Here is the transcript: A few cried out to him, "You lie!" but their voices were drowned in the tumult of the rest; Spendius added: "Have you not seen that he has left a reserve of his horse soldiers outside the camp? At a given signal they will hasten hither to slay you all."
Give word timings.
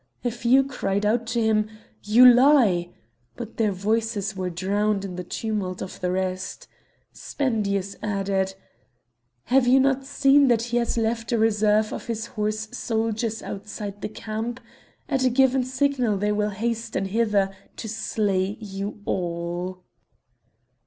A 0.25 0.31
few 0.31 0.63
cried 0.63 1.05
out 1.05 1.27
to 1.27 1.39
him, 1.39 1.69
"You 2.01 2.25
lie!" 2.25 2.89
but 3.35 3.57
their 3.57 3.71
voices 3.71 4.35
were 4.35 4.49
drowned 4.49 5.05
in 5.05 5.15
the 5.15 5.23
tumult 5.23 5.79
of 5.79 6.01
the 6.01 6.09
rest; 6.09 6.67
Spendius 7.13 7.95
added: 8.01 8.55
"Have 9.43 9.67
you 9.67 9.79
not 9.79 10.03
seen 10.03 10.47
that 10.47 10.63
he 10.63 10.77
has 10.77 10.97
left 10.97 11.31
a 11.31 11.37
reserve 11.37 11.93
of 11.93 12.07
his 12.07 12.25
horse 12.33 12.67
soldiers 12.71 13.43
outside 13.43 14.01
the 14.01 14.09
camp? 14.09 14.59
At 15.07 15.23
a 15.23 15.29
given 15.29 15.63
signal 15.63 16.17
they 16.17 16.31
will 16.31 16.49
hasten 16.49 17.05
hither 17.05 17.55
to 17.77 17.87
slay 17.87 18.57
you 18.59 19.01
all." 19.05 19.83